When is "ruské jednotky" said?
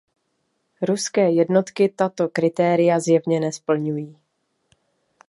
0.81-1.89